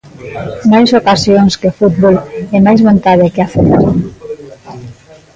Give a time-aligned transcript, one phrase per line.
[0.71, 2.15] Máis ocasións que fútbol
[2.55, 3.89] e máis vontade que acerto.